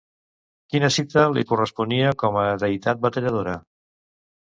[0.75, 3.59] Quina cita li corresponia com a deïtat batalladora?